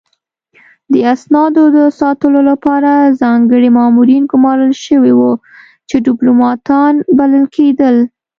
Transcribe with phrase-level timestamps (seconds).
[0.91, 5.31] د اسنادو د ساتلو لپاره ځانګړي مامورین ګمارل شوي وو
[5.89, 7.95] چې ډیپلوماتان بلل کېدل